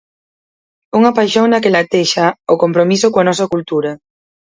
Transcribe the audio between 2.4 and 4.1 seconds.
o compromiso coa nosa cultura.